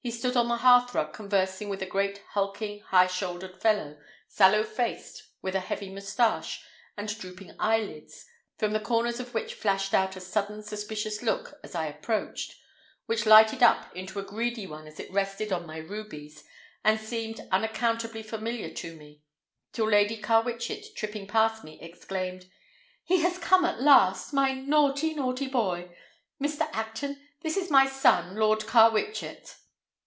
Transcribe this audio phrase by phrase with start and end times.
[0.00, 5.22] He stood on the hearthrug conversing with a great hulking, high shouldered fellow, sallow faced,
[5.42, 6.64] with a heavy mustache
[6.96, 8.24] and drooping eyelids,
[8.56, 12.54] from the corners of which flashed out a sudden suspicious look as I approached,
[13.04, 16.42] which lighted up into a greedy one as it rested on my rubies,
[16.82, 19.20] and seemed unaccountably familiar to me,
[19.74, 22.50] till Lady Carwitchet tripping past me exclaimed:
[23.04, 24.32] "He has come at last!
[24.32, 25.94] My naughty, naughty boy!
[26.42, 26.66] Mr.
[26.72, 29.56] Acton, this is my son, Lord Carwitchet!"